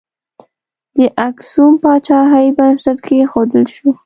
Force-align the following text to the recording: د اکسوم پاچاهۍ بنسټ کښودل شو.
د 0.97 0.99
اکسوم 1.27 1.73
پاچاهۍ 1.83 2.47
بنسټ 2.57 2.97
کښودل 3.05 3.65
شو. 3.75 3.89